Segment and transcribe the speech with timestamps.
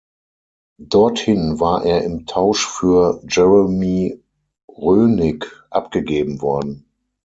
[0.81, 4.19] Dorthin war er im Tausch für Jeremy
[4.67, 6.89] Roenick abgegeben worden.